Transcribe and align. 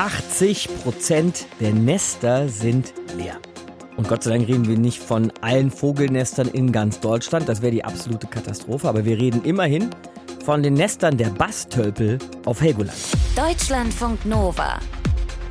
80 0.00 0.82
Prozent 0.82 1.46
der 1.60 1.74
Nester 1.74 2.48
sind 2.48 2.94
leer. 3.18 3.38
Und 3.98 4.08
Gott 4.08 4.22
sei 4.22 4.30
Dank 4.30 4.48
reden 4.48 4.66
wir 4.66 4.78
nicht 4.78 4.98
von 4.98 5.30
allen 5.42 5.70
Vogelnestern 5.70 6.48
in 6.48 6.72
ganz 6.72 7.00
Deutschland. 7.00 7.50
Das 7.50 7.60
wäre 7.60 7.72
die 7.72 7.84
absolute 7.84 8.26
Katastrophe. 8.26 8.88
Aber 8.88 9.04
wir 9.04 9.18
reden 9.18 9.44
immerhin 9.44 9.90
von 10.42 10.62
den 10.62 10.72
Nestern 10.72 11.18
der 11.18 11.28
Bastölpel 11.28 12.18
auf 12.46 12.62
Helgoland. 12.62 12.96
Deutschlandfunk 13.36 14.24
Nova. 14.24 14.80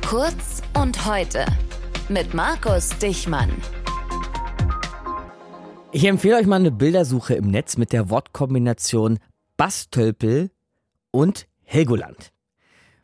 Kurz 0.04 0.62
und 0.76 1.06
heute. 1.06 1.46
Mit 2.08 2.34
Markus 2.34 2.88
Dichmann. 2.98 3.52
Ich 5.92 6.04
empfehle 6.04 6.38
euch 6.38 6.46
mal 6.46 6.56
eine 6.56 6.72
Bildersuche 6.72 7.34
im 7.34 7.52
Netz 7.52 7.76
mit 7.76 7.92
der 7.92 8.10
Wortkombination 8.10 9.20
Bastölpel 9.56 10.50
und 11.12 11.46
Helgoland. 11.62 12.32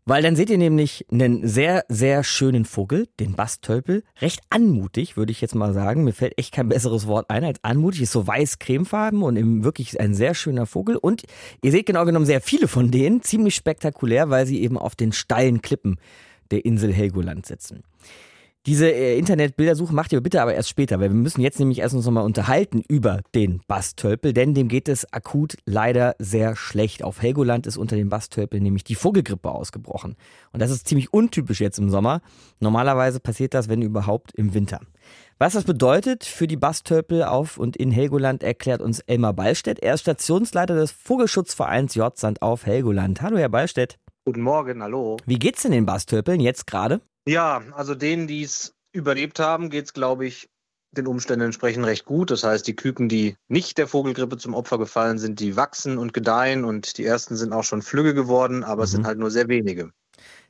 Weil 0.09 0.23
dann 0.23 0.36
seht 0.36 0.50
ihr 0.50 0.59
nämlich 0.59 1.04
einen 1.11 1.48
sehr, 1.48 1.84
sehr 1.88 2.23
schönen 2.23 2.64
Vogel, 2.64 3.09
den 3.19 3.34
Bastölpel. 3.34 4.05
Recht 4.20 4.41
anmutig, 4.51 5.16
würde 5.16 5.33
ich 5.33 5.41
jetzt 5.41 5.56
mal 5.56 5.74
sagen. 5.74 6.05
Mir 6.05 6.12
fällt 6.12 6.38
echt 6.38 6.55
kein 6.55 6.69
besseres 6.69 7.09
Wort 7.09 7.28
ein 7.28 7.42
als 7.42 7.59
anmutig. 7.64 8.02
Ist 8.02 8.12
so 8.12 8.24
weiß-cremefarben 8.24 9.20
und 9.24 9.37
eben 9.37 9.64
wirklich 9.64 9.98
ein 9.98 10.14
sehr 10.14 10.34
schöner 10.34 10.66
Vogel. 10.66 10.95
Und 10.95 11.24
ihr 11.61 11.73
seht 11.73 11.87
genau 11.87 12.05
genommen 12.05 12.24
sehr 12.24 12.41
viele 12.41 12.69
von 12.69 12.92
denen. 12.92 13.23
Ziemlich 13.23 13.56
spektakulär, 13.56 14.30
weil 14.30 14.47
sie 14.47 14.62
eben 14.62 14.78
auf 14.78 14.95
den 14.95 15.11
steilen 15.11 15.61
Klippen 15.61 15.98
der 16.52 16.64
Insel 16.64 16.92
Helgoland 16.92 17.45
sitzen. 17.45 17.83
Diese 18.66 18.91
äh, 18.91 19.16
Internetbildersuche 19.16 19.95
macht 19.95 20.12
ihr 20.12 20.20
bitte 20.20 20.43
aber 20.43 20.55
erst 20.55 20.69
später, 20.69 20.98
weil 20.98 21.11
wir 21.11 21.16
müssen 21.16 21.41
jetzt 21.41 21.61
nämlich 21.61 21.79
erst 21.79 21.95
uns 21.95 22.05
nochmal 22.05 22.25
unterhalten 22.25 22.83
über 22.89 23.20
den 23.33 23.61
Bastölpel, 23.69 24.33
denn 24.33 24.55
dem 24.55 24.66
geht 24.66 24.89
es 24.89 25.12
akut 25.12 25.56
leider 25.66 26.16
sehr 26.19 26.56
schlecht. 26.56 27.05
Auf 27.05 27.23
Helgoland 27.23 27.69
ist 27.69 27.77
unter 27.77 27.95
dem 27.95 28.09
Bastölpel 28.09 28.61
nämlich 28.61 28.83
die 28.83 28.97
Vogelgrippe 28.97 29.52
ausgebrochen. 29.52 30.16
Und 30.52 30.61
das 30.61 30.73
ist 30.73 30.89
ziemlich 30.89 31.12
untypisch 31.12 31.61
jetzt 31.61 31.79
im 31.79 31.91
Sommer. 31.91 32.23
Normalerweise 32.59 33.20
passiert 33.20 33.55
das, 33.55 33.69
wenn 33.69 33.83
überhaupt, 33.83 34.33
im 34.34 34.52
Winter. 34.52 34.80
Was 35.39 35.53
das 35.53 35.62
bedeutet 35.62 36.25
für 36.25 36.48
die 36.48 36.56
Bastölpel 36.56 37.23
auf 37.23 37.58
und 37.58 37.77
in 37.77 37.92
Helgoland, 37.92 38.42
erklärt 38.42 38.83
uns 38.83 38.98
Elmar 38.98 39.34
Ballstedt. 39.34 39.78
Er 39.78 39.95
ist 39.95 40.01
Stationsleiter 40.01 40.75
des 40.75 40.91
Vogelschutzvereins 40.91 41.95
J-Sand 41.95 42.42
auf 42.42 42.67
Helgoland. 42.67 43.23
Hallo, 43.23 43.36
Herr 43.39 43.48
Ballstedt. 43.48 43.97
Guten 44.25 44.41
Morgen, 44.41 44.83
hallo. 44.83 45.19
Wie 45.25 45.39
geht's 45.39 45.62
denn 45.62 45.70
den 45.70 45.86
Bastölpeln 45.86 46.41
jetzt 46.41 46.67
gerade? 46.67 47.01
Ja, 47.27 47.62
also 47.72 47.94
denen, 47.94 48.27
die 48.27 48.42
es 48.42 48.74
überlebt 48.92 49.41
haben, 49.41 49.69
geht 49.69 49.86
es, 49.86 49.92
glaube 49.92 50.27
ich, 50.27 50.48
den 50.92 51.06
Umständen 51.06 51.46
entsprechend 51.46 51.84
recht 51.84 52.05
gut. 52.05 52.30
Das 52.30 52.44
heißt, 52.44 52.66
die 52.66 52.77
Küken, 52.77 53.08
die 53.08 53.36
nicht 53.48 53.78
der 53.78 53.88
Vogelgrippe 53.88 54.38
zum 54.38 54.55
Opfer 54.55 54.78
gefallen 54.78 55.18
sind, 55.18 55.41
die 55.41 55.56
wachsen 55.56 55.98
und 55.98 56.12
gedeihen 56.12 56.64
und 56.64 56.98
die 56.98 57.05
ersten 57.05 57.36
sind 57.36 57.52
auch 57.52 57.64
schon 57.64 57.83
Flügge 57.83 58.14
geworden, 58.14 58.64
aber 58.64 58.83
mhm. 58.83 58.84
es 58.84 58.91
sind 58.92 59.02
mhm. 59.02 59.06
halt 59.06 59.18
nur 59.18 59.30
sehr 59.30 59.48
wenige. 59.48 59.91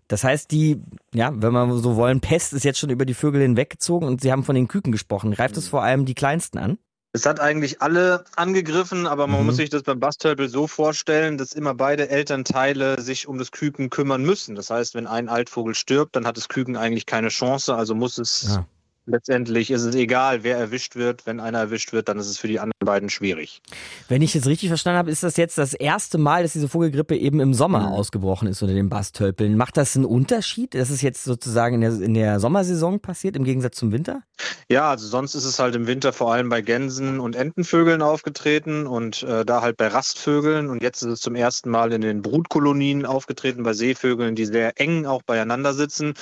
Das 0.09 0.23
heißt, 0.23 0.53
die, 0.53 0.81
ja, 1.13 1.33
wenn 1.35 1.53
wir 1.53 1.79
so 1.79 1.97
wollen, 1.97 2.21
Pest 2.21 2.53
ist 2.53 2.65
jetzt 2.65 2.79
schon 2.79 2.91
über 2.91 3.05
die 3.05 3.15
Vögel 3.15 3.43
hinweggezogen 3.43 4.07
und 4.07 4.21
Sie 4.21 4.31
haben 4.31 4.45
von 4.45 4.55
den 4.55 4.69
Küken 4.69 4.93
gesprochen. 4.93 5.33
Greift 5.33 5.57
es 5.57 5.67
mhm. 5.67 5.71
vor 5.71 5.83
allem 5.83 6.05
die 6.05 6.15
kleinsten 6.15 6.59
an? 6.59 6.79
Es 7.17 7.25
hat 7.25 7.41
eigentlich 7.41 7.81
alle 7.81 8.25
angegriffen, 8.37 9.07
aber 9.07 9.27
man 9.27 9.41
mhm. 9.41 9.47
muss 9.47 9.57
sich 9.57 9.71
das 9.71 9.85
beim 9.85 9.99
Bastölpel 9.99 10.51
so 10.51 10.67
vorstellen, 10.67 11.39
dass 11.39 11.55
immer 11.55 11.73
beide 11.73 12.11
Elternteile 12.11 13.01
sich 13.01 13.27
um 13.27 13.39
das 13.39 13.53
Küken 13.53 13.89
kümmern 13.89 14.23
müssen. 14.23 14.55
Das 14.55 14.69
heißt, 14.69 14.95
wenn 14.95 15.07
ein 15.07 15.31
Altvogel 15.31 15.75
stirbt, 15.75 16.15
dann 16.15 16.27
hat 16.27 16.37
das 16.37 16.51
Küken 16.51 16.77
eigentlich 16.77 17.07
keine 17.07 17.29
Chance, 17.29 17.75
also 17.75 17.95
muss 17.95 18.19
es 18.19 18.49
ja 18.51 18.67
letztendlich 19.07 19.71
ist 19.71 19.83
es 19.83 19.95
egal, 19.95 20.43
wer 20.43 20.57
erwischt 20.57 20.97
wird. 20.97 21.27
Wenn 21.27 21.41
einer 21.41 21.59
erwischt 21.59 21.93
wird, 21.93 22.09
dann 22.09 22.19
ist 22.19 22.29
es 22.29 22.39
für 22.39 22.49
die 22.49 22.61
anderen 22.61 22.85
beiden 22.85 23.09
schwierig. 23.09 23.63
Wenn 24.09 24.23
ich 24.23 24.35
jetzt 24.35 24.47
richtig 24.47 24.69
verstanden 24.69 24.99
habe, 24.99 25.11
ist 25.11 25.23
das 25.23 25.37
jetzt 25.37 25.59
das 25.59 25.75
erste 25.75 26.19
Mal, 26.19 26.43
dass 26.43 26.53
diese 26.53 26.69
Vogelgrippe 26.69 27.17
eben 27.17 27.41
im 27.41 27.55
Sommer 27.55 27.81
mhm. 27.81 27.95
ausgebrochen 27.95 28.49
ist 28.49 28.63
unter 28.63 28.75
den 28.75 28.89
Bastölpeln. 28.89 29.57
Macht 29.57 29.77
das 29.77 29.97
einen 29.97 30.05
Unterschied, 30.05 30.75
dass 30.75 30.91
es 30.91 31.03
jetzt 31.03 31.25
sozusagen 31.25 31.77
in 31.77 31.81
der, 31.81 32.01
in 32.01 32.15
der 32.15 32.41
Sommersaison 32.41 33.01
passiert, 33.01 33.37
im 33.37 33.45
Gegensatz 33.45 33.77
zum 33.77 33.93
Winter? 33.93 34.23
Ja, 34.69 34.91
also 34.91 35.07
sonst 35.07 35.35
ist 35.35 35.45
es 35.45 35.59
halt 35.59 35.75
im 35.77 35.87
Winter 35.87 36.13
vor 36.13 36.33
allem 36.33 36.49
bei 36.49 36.61
Gänsen 36.61 37.21
und 37.21 37.37
Entenvögeln 37.37 38.03
aufgetreten 38.03 38.87
und 38.87 39.23
äh, 39.23 39.45
da 39.45 39.63
halt 39.63 39.77
bei 39.77 39.89
Rastvögeln. 39.89 40.69
Und 40.69 40.83
jetzt 40.83 41.03
ist 41.03 41.13
es 41.13 41.21
zum 41.21 41.35
ersten 41.35 41.71
Mal 41.71 41.93
in 41.93 42.01
den 42.01 42.23
Brutkolonien 42.23 43.07
aufgetreten 43.07 43.63
bei 43.63 43.73
Seevögeln, 43.73 44.35
die 44.35 44.47
sehr 44.47 44.81
eng 44.81 45.07
auch 45.07 45.23
beieinander 45.23 45.73
sitzen. 45.73 46.15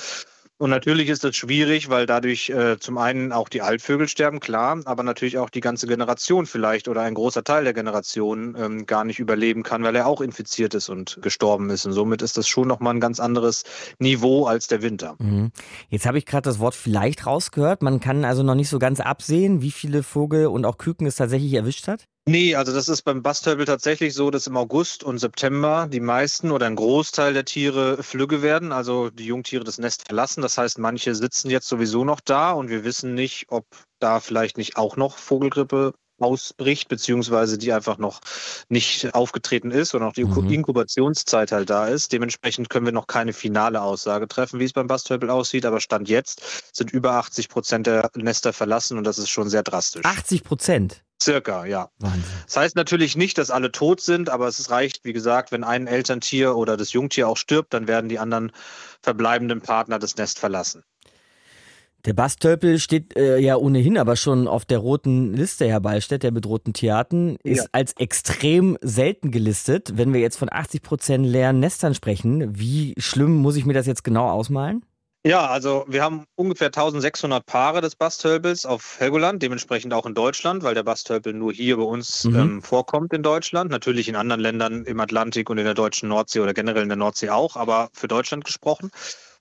Und 0.57 0.69
natürlich 0.69 1.09
ist 1.09 1.25
das 1.25 1.35
schwierig, 1.35 1.89
weil 1.89 2.05
dadurch 2.05 2.49
äh, 2.49 2.79
zum 2.79 2.97
einen 2.97 3.33
auch 3.33 3.49
die 3.49 3.61
Altvögel 3.61 4.07
sterben, 4.07 4.39
klar, 4.39 4.79
aber 4.85 5.03
natürlich 5.03 5.37
auch 5.37 5.49
die 5.49 5.59
ganze 5.59 5.85
Generation 5.85 6.45
vielleicht 6.45 6.87
oder 6.87 7.01
ein 7.01 7.13
großer 7.13 7.43
Teil 7.43 7.65
der 7.65 7.73
Generation 7.73 8.55
ähm, 8.57 8.85
gar 8.85 9.03
nicht 9.03 9.19
überleben 9.19 9.63
kann, 9.63 9.83
weil 9.83 9.97
er 9.97 10.07
auch 10.07 10.21
infiziert 10.21 10.73
ist 10.73 10.87
und 10.87 11.19
gestorben 11.21 11.69
ist. 11.69 11.85
Und 11.85 11.91
somit 11.91 12.21
ist 12.21 12.37
das 12.37 12.47
schon 12.47 12.69
nochmal 12.69 12.93
ein 12.93 13.01
ganz 13.01 13.19
anderes 13.19 13.65
Niveau 13.99 14.45
als 14.45 14.67
der 14.67 14.81
Winter. 14.81 15.15
Mhm. 15.19 15.51
Jetzt 15.89 16.05
habe 16.05 16.19
ich 16.19 16.25
gerade 16.25 16.43
das 16.43 16.59
Wort 16.59 16.75
vielleicht 16.75 17.25
rausgehört. 17.25 17.81
Man 17.81 17.99
kann 17.99 18.23
also 18.23 18.41
noch 18.41 18.55
nicht 18.55 18.69
so 18.69 18.79
ganz 18.79 19.01
absehen, 19.01 19.61
wie 19.61 19.71
viele 19.71 20.03
Vogel 20.03 20.47
und 20.47 20.63
auch 20.63 20.77
Küken 20.77 21.05
es 21.05 21.15
tatsächlich 21.15 21.53
erwischt 21.53 21.89
hat? 21.89 22.05
Nee, 22.27 22.55
also 22.55 22.73
das 22.73 22.89
ist 22.89 23.03
beim 23.03 23.21
Basthölbel 23.21 23.67
tatsächlich 23.67 24.15
so, 24.15 24.31
dass 24.31 24.47
im 24.47 24.57
August 24.57 25.03
und 25.03 25.19
September 25.19 25.87
die 25.87 25.99
meisten 25.99 26.49
oder 26.49 26.65
ein 26.65 26.75
Großteil 26.75 27.33
der 27.33 27.45
Tiere 27.45 28.01
Flügge 28.01 28.41
werden, 28.41 28.71
also 28.71 29.11
die 29.11 29.25
Jungtiere 29.25 29.63
das 29.63 29.77
Nest 29.77 30.07
verlassen. 30.07 30.41
Das 30.41 30.57
heißt, 30.57 30.79
manche 30.79 31.13
sitzen 31.13 31.51
jetzt 31.51 31.67
sowieso 31.67 32.03
noch 32.03 32.19
da 32.19 32.51
und 32.53 32.69
wir 32.69 32.83
wissen 32.83 33.13
nicht, 33.13 33.45
ob 33.49 33.67
da 33.99 34.19
vielleicht 34.19 34.57
nicht 34.57 34.75
auch 34.75 34.97
noch 34.97 35.19
Vogelgrippe 35.19 35.93
ausbricht, 36.17 36.87
beziehungsweise 36.87 37.59
die 37.59 37.71
einfach 37.71 37.99
noch 37.99 38.21
nicht 38.69 39.13
aufgetreten 39.13 39.69
ist 39.69 39.93
und 39.93 40.01
auch 40.01 40.13
die 40.13 40.23
mhm. 40.23 40.49
Inkubationszeit 40.49 41.51
halt 41.51 41.69
da 41.69 41.87
ist. 41.87 42.11
Dementsprechend 42.11 42.71
können 42.71 42.87
wir 42.87 42.93
noch 42.93 43.05
keine 43.05 43.33
finale 43.33 43.83
Aussage 43.83 44.27
treffen, 44.27 44.59
wie 44.59 44.65
es 44.65 44.73
beim 44.73 44.87
Basthölpel 44.87 45.29
aussieht, 45.29 45.65
aber 45.65 45.79
Stand 45.79 46.09
jetzt 46.09 46.41
sind 46.75 46.89
über 46.91 47.11
80 47.13 47.49
Prozent 47.49 47.85
der 47.85 48.09
Nester 48.15 48.51
verlassen 48.51 48.97
und 48.97 49.03
das 49.03 49.19
ist 49.19 49.29
schon 49.29 49.47
sehr 49.47 49.61
drastisch. 49.61 50.05
80 50.05 50.43
Prozent? 50.43 51.04
Circa, 51.21 51.65
ja. 51.65 51.89
Wahnsinn. 51.99 52.23
Das 52.45 52.57
heißt 52.57 52.75
natürlich 52.75 53.15
nicht, 53.15 53.37
dass 53.37 53.49
alle 53.49 53.71
tot 53.71 54.01
sind, 54.01 54.29
aber 54.29 54.47
es 54.47 54.69
reicht, 54.69 55.05
wie 55.05 55.13
gesagt, 55.13 55.51
wenn 55.51 55.63
ein 55.63 55.87
Elterntier 55.87 56.55
oder 56.55 56.77
das 56.77 56.93
Jungtier 56.93 57.27
auch 57.27 57.37
stirbt, 57.37 57.73
dann 57.73 57.87
werden 57.87 58.09
die 58.09 58.19
anderen 58.19 58.51
verbleibenden 59.01 59.61
Partner 59.61 59.97
das 59.99 60.17
Nest 60.17 60.39
verlassen. 60.39 60.83
Der 62.05 62.13
Bastölpel 62.13 62.77
steht 62.77 63.17
äh, 63.17 63.39
ja 63.39 63.55
ohnehin 63.55 63.97
aber 63.97 64.15
schon 64.15 64.47
auf 64.47 64.63
der 64.63 64.77
roten 64.77 65.33
Liste, 65.33 65.67
Herr 65.67 65.79
Ballstedt, 65.79 66.21
der 66.21 66.29
bedrohten 66.29 66.71
Tierarten, 66.71 67.37
ist 67.43 67.63
ja. 67.63 67.69
als 67.71 67.93
extrem 67.93 68.77
selten 68.81 69.31
gelistet. 69.31 69.93
Wenn 69.95 70.13
wir 70.13 70.21
jetzt 70.21 70.37
von 70.37 70.49
80 70.51 70.83
Prozent 70.83 71.25
leeren 71.25 71.59
Nestern 71.59 71.95
sprechen, 71.95 72.59
wie 72.59 72.93
schlimm 72.97 73.37
muss 73.37 73.55
ich 73.55 73.65
mir 73.65 73.73
das 73.73 73.87
jetzt 73.87 74.03
genau 74.03 74.29
ausmalen? 74.29 74.85
Ja, 75.25 75.47
also 75.47 75.85
wir 75.87 76.03
haben 76.03 76.27
ungefähr 76.35 76.67
1600 76.67 77.43
Paare 77.47 77.81
des 77.81 77.95
Bastölpels 77.95 78.67
auf 78.67 78.99
Helgoland, 78.99 79.41
dementsprechend 79.41 79.91
auch 79.91 80.05
in 80.05 80.13
Deutschland, 80.13 80.61
weil 80.61 80.75
der 80.75 80.83
Bastölpel 80.83 81.33
nur 81.33 81.51
hier 81.51 81.77
bei 81.77 81.83
uns 81.83 82.25
mhm. 82.25 82.35
ähm, 82.35 82.61
vorkommt 82.61 83.11
in 83.11 83.23
Deutschland. 83.23 83.71
Natürlich 83.71 84.07
in 84.07 84.15
anderen 84.15 84.39
Ländern 84.39 84.85
im 84.85 84.99
Atlantik 84.99 85.49
und 85.49 85.57
in 85.57 85.65
der 85.65 85.73
deutschen 85.73 86.09
Nordsee 86.09 86.41
oder 86.41 86.53
generell 86.53 86.83
in 86.83 86.89
der 86.89 86.95
Nordsee 86.95 87.31
auch, 87.31 87.55
aber 87.55 87.89
für 87.91 88.07
Deutschland 88.07 88.45
gesprochen. 88.45 88.91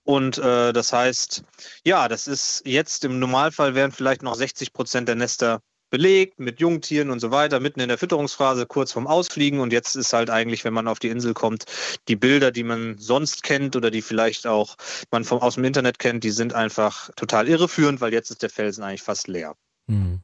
Und 0.05 0.39
äh, 0.39 0.73
das 0.73 0.91
heißt, 0.95 1.43
ja, 1.85 2.09
das 2.09 2.29
ist 2.29 2.63
jetzt 2.65 3.05
im 3.05 3.19
Normalfall 3.19 3.75
wären 3.75 3.93
vielleicht 3.93 4.23
noch 4.23 4.37
60 4.37 4.73
Prozent 4.73 5.07
der 5.07 5.17
Nester 5.17 5.61
belegt 5.95 6.41
mit 6.41 6.59
Jungtieren 6.59 7.11
und 7.11 7.21
so 7.21 7.31
weiter, 7.31 7.61
mitten 7.61 7.79
in 7.79 7.87
der 7.87 7.99
Fütterungsphase, 7.99 8.67
kurz 8.67 8.91
vorm 8.91 9.07
Ausfliegen. 9.07 9.61
Und 9.61 9.73
jetzt 9.73 9.95
ist 9.95 10.13
halt 10.13 10.29
eigentlich, 10.29 10.65
wenn 10.65 10.75
man 10.75 10.89
auf 10.89 10.99
die 10.99 11.07
Insel 11.07 11.35
kommt, 11.35 11.67
die 12.09 12.17
Bilder, 12.17 12.51
die 12.51 12.65
man 12.65 12.99
sonst 12.99 13.45
kennt 13.45 13.77
oder 13.77 13.93
die 13.93 14.03
vielleicht 14.03 14.49
auch 14.49 14.75
man 15.13 15.23
vom, 15.23 15.39
aus 15.39 15.55
dem 15.55 15.63
Internet 15.63 16.01
kennt, 16.01 16.25
die 16.25 16.33
sind 16.33 16.53
einfach 16.53 17.11
total 17.15 17.47
irreführend, 17.47 18.01
weil 18.01 18.13
jetzt 18.13 18.29
ist 18.31 18.43
der 18.43 18.51
Felsen 18.51 18.83
eigentlich 18.83 19.03
fast 19.03 19.29
leer. 19.29 19.55
Mhm. 19.87 20.19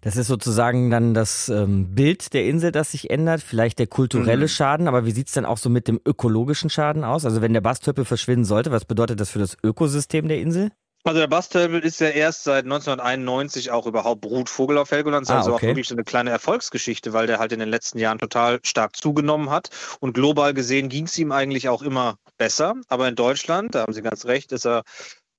Das 0.00 0.16
ist 0.16 0.26
sozusagen 0.26 0.90
dann 0.90 1.14
das 1.14 1.48
ähm, 1.48 1.94
Bild 1.94 2.34
der 2.34 2.46
Insel, 2.46 2.72
das 2.72 2.90
sich 2.90 3.08
ändert, 3.08 3.40
vielleicht 3.40 3.78
der 3.78 3.86
kulturelle 3.86 4.46
mhm. 4.46 4.48
Schaden, 4.48 4.88
aber 4.88 5.06
wie 5.06 5.12
sieht 5.12 5.28
es 5.28 5.34
denn 5.34 5.44
auch 5.44 5.58
so 5.58 5.70
mit 5.70 5.86
dem 5.86 6.00
ökologischen 6.04 6.70
Schaden 6.70 7.04
aus? 7.04 7.24
Also 7.24 7.40
wenn 7.40 7.52
der 7.52 7.60
Bastöppel 7.60 8.04
verschwinden 8.04 8.44
sollte, 8.44 8.72
was 8.72 8.84
bedeutet 8.84 9.20
das 9.20 9.30
für 9.30 9.38
das 9.38 9.56
Ökosystem 9.62 10.26
der 10.26 10.40
Insel? 10.40 10.72
Also 11.08 11.20
der 11.20 11.26
Bastölpel 11.26 11.80
ist 11.80 12.00
ja 12.00 12.08
erst 12.08 12.44
seit 12.44 12.64
1991 12.64 13.70
auch 13.70 13.86
überhaupt 13.86 14.20
Brutvogel 14.20 14.76
auf 14.76 14.90
Helgoland. 14.90 15.30
Ah, 15.30 15.38
also 15.38 15.54
okay. 15.54 15.64
auch 15.64 15.68
wirklich 15.70 15.90
eine 15.90 16.04
kleine 16.04 16.28
Erfolgsgeschichte, 16.28 17.14
weil 17.14 17.26
der 17.26 17.38
halt 17.38 17.50
in 17.52 17.60
den 17.60 17.70
letzten 17.70 17.98
Jahren 17.98 18.18
total 18.18 18.60
stark 18.62 18.94
zugenommen 18.94 19.48
hat. 19.48 19.70
Und 20.00 20.12
global 20.12 20.52
gesehen 20.52 20.90
ging 20.90 21.06
es 21.06 21.16
ihm 21.16 21.32
eigentlich 21.32 21.70
auch 21.70 21.80
immer 21.80 22.18
besser. 22.36 22.74
Aber 22.88 23.08
in 23.08 23.14
Deutschland, 23.14 23.74
da 23.74 23.80
haben 23.80 23.94
Sie 23.94 24.02
ganz 24.02 24.26
recht, 24.26 24.52
ist 24.52 24.66
er 24.66 24.82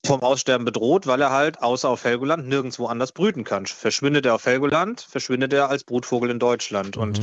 vom 0.03 0.23
Aussterben 0.23 0.65
bedroht, 0.65 1.05
weil 1.05 1.21
er 1.21 1.29
halt 1.29 1.61
außer 1.61 1.87
auf 1.87 2.03
Helgoland 2.03 2.47
nirgendwo 2.47 2.87
anders 2.87 3.11
brüten 3.11 3.43
kann. 3.43 3.67
Verschwindet 3.67 4.25
er 4.25 4.33
auf 4.33 4.47
Helgoland, 4.47 5.01
verschwindet 5.01 5.53
er 5.53 5.69
als 5.69 5.83
Brutvogel 5.83 6.31
in 6.31 6.39
Deutschland. 6.39 6.95
Mhm. 6.95 7.01
Und 7.03 7.21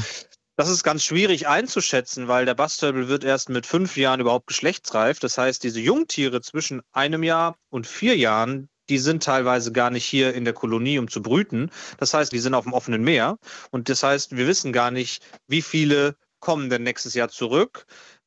das 0.57 0.71
ist 0.71 0.83
ganz 0.83 1.05
schwierig 1.05 1.49
einzuschätzen, 1.49 2.29
weil 2.29 2.47
der 2.47 2.55
Bastölpel 2.55 3.09
wird 3.09 3.25
erst 3.25 3.51
mit 3.51 3.67
fünf 3.67 3.97
Jahren 3.97 4.21
überhaupt 4.21 4.47
geschlechtsreif. 4.47 5.19
Das 5.21 5.37
heißt, 5.37 5.63
diese 5.63 5.81
Jungtiere 5.81 6.41
zwischen 6.41 6.81
einem 6.93 7.23
Jahr 7.23 7.57
und 7.69 7.87
vier 7.87 8.17
Jahren, 8.17 8.69
die 8.89 8.99
sind 8.99 9.23
teilweise 9.23 9.73
gar 9.73 9.91
nicht 9.91 10.07
hier 10.07 10.33
in 10.35 10.45
der 10.45 10.55
Kolonie, 10.55 10.99
um 10.99 11.09
zu 11.09 11.21
brüten. 11.21 11.71
Das 11.99 12.15
heißt, 12.15 12.33
die 12.33 12.39
sind 12.39 12.55
auf 12.55 12.65
dem 12.65 12.73
offenen 12.73 13.03
Meer. 13.03 13.39
Und 13.71 13.89
das 13.89 14.03
heißt, 14.03 14.37
wir 14.37 14.47
wissen 14.47 14.73
gar 14.73 14.91
nicht, 14.91 15.23
wie 15.47 15.63
viele 15.63 16.17
kommen 16.41 16.71
denn 16.71 16.85
nächstes 16.85 17.15
Jahr 17.15 17.29
zurück. 17.29 17.87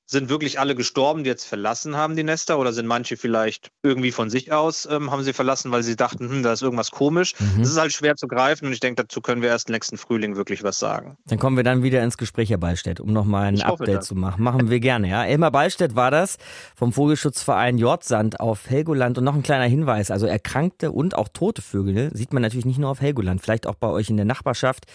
Sind 0.10 0.30
wirklich 0.30 0.60
alle 0.60 0.76
gestorben, 0.76 1.24
die 1.24 1.30
jetzt 1.30 1.46
verlassen 1.46 1.96
haben 1.96 2.16
die 2.16 2.24
Nester 2.24 2.58
oder 2.58 2.74
sind 2.74 2.88
manche 2.88 3.16
vielleicht 3.16 3.70
irgendwie 3.84 4.12
von 4.12 4.30
sich 4.30 4.52
aus 4.52 4.88
ähm, 4.90 5.12
haben 5.12 5.24
sie 5.24 5.34
verlassen, 5.34 5.72
weil 5.72 5.84
sie 5.84 5.96
dachten, 5.96 6.30
hm, 6.30 6.44
da 6.44 6.54
ist 6.54 6.62
irgendwas 6.62 6.92
komisch. 6.92 7.36
Mhm. 7.40 7.62
Das 7.62 7.70
ist 7.70 7.80
halt 7.80 7.94
schwer 7.94 8.16
zu 8.16 8.28
greifen 8.28 8.66
und 8.66 8.74
ich 8.74 8.80
denke, 8.80 9.04
dazu 9.04 9.22
können 9.22 9.42
wir 9.42 9.50
erst 9.50 9.70
nächsten 9.70 9.98
Frühling 9.98 10.36
wirklich 10.36 10.64
was 10.64 10.80
sagen. 10.80 11.18
Dann 11.28 11.38
kommen 11.38 11.58
wir 11.58 11.64
dann 11.64 11.84
wieder 11.84 12.04
ins 12.04 12.18
Gespräch, 12.18 12.50
Herr 12.50 12.58
Ballstedt, 12.58 13.00
um 13.00 13.14
nochmal 13.14 13.46
ein 13.46 13.62
Update 13.62 13.98
das. 13.98 14.08
zu 14.08 14.16
machen. 14.16 14.44
Machen 14.44 14.70
wir 14.70 14.80
gerne, 14.80 15.10
ja. 15.10 15.26
Elmar 15.26 15.52
Ballstedt 15.52 15.96
war 15.96 16.12
das 16.12 16.38
vom 16.76 16.92
Vogelschutzverein 16.92 17.78
Jordsand 17.78 18.40
auf 18.40 18.70
Helgoland 18.70 19.18
und 19.18 19.24
noch 19.24 19.36
ein 19.36 19.44
kleiner 19.44 19.66
Hinweis, 19.66 20.12
also 20.12 20.26
erkrankte 20.26 20.92
und 20.92 21.16
auch 21.16 21.30
tote 21.30 21.62
Vögel 21.62 21.94
ne, 21.94 22.12
sieht 22.14 22.34
man 22.34 22.42
natürlich 22.42 22.66
nicht 22.66 22.80
nur 22.80 22.90
auf 22.90 23.02
Helgoland, 23.02 23.42
vielleicht 23.42 23.68
auch 23.68 23.76
bei 23.76 23.88
euch 23.88 24.10
in 24.10 24.18
der 24.18 24.26
Nachbarschaft. 24.26 24.86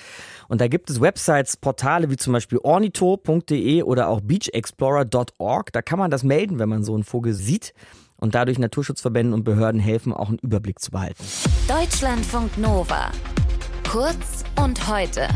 Und 0.49 0.61
da 0.61 0.69
gibt 0.69 0.91
es 0.91 1.01
Websites, 1.01 1.57
Portale 1.57 2.11
wie 2.11 2.17
zum 2.17 2.33
Beispiel 2.33 2.59
ornito.de 2.63 3.83
oder 3.83 4.09
auch 4.09 4.21
beachexplorer.org. 5.05 5.73
Da 5.73 5.83
kann 5.83 5.99
man 5.99 6.11
das 6.11 6.23
melden, 6.23 6.59
wenn 6.59 6.69
man 6.69 6.85
so 6.85 6.95
einen 6.95 7.05
Vogel 7.05 7.35
sieht. 7.35 7.75
Und 8.17 8.35
dadurch 8.35 8.59
Naturschutzverbänden 8.59 9.35
und 9.35 9.45
Behörden 9.45 9.81
helfen, 9.81 10.13
auch 10.13 10.29
einen 10.29 10.39
Überblick 10.39 10.79
zu 10.79 10.91
behalten. 10.91 11.23
Deutschlandfunk 11.69 12.57
Nova. 12.57 13.11
Kurz 13.91 14.45
und 14.57 14.89
heute. 14.89 15.29